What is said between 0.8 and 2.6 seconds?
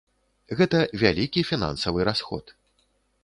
вялікі фінансавы расход.